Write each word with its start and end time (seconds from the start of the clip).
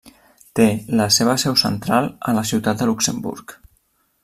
Té 0.59 0.63
la 1.01 1.05
seva 1.17 1.35
seu 1.43 1.59
central 1.65 2.09
a 2.31 2.35
la 2.39 2.45
ciutat 2.53 2.81
de 2.83 2.89
Luxemburg. 2.91 3.57